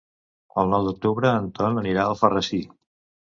El 0.61 0.71
nou 0.71 0.87
d'octubre 0.87 1.33
en 1.41 1.49
Ton 1.59 1.77
anirà 1.83 2.07
a 2.07 2.15
Alfarrasí. 2.15 2.63